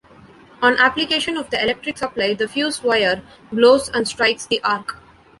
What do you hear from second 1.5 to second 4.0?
the electric supply, the fuse wire 'blows'